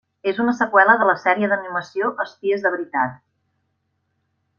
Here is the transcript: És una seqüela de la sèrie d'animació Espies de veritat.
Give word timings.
És 0.29 0.37
una 0.43 0.53
seqüela 0.59 0.95
de 1.01 1.09
la 1.09 1.13
sèrie 1.23 1.49
d'animació 1.51 2.09
Espies 2.25 2.65
de 2.65 2.71
veritat. 2.77 3.15